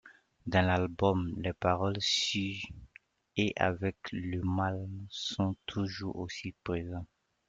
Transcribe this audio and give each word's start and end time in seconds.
Dans 0.47 0.65
l'album, 0.65 1.31
les 1.37 1.53
paroles 1.53 1.97
sur 2.01 2.55
et 3.37 3.53
avec 3.55 3.97
le 4.11 4.41
mal 4.41 4.89
sont 5.11 5.55
toujours 5.67 6.15
aussi 6.15 6.55
présents. 6.63 7.05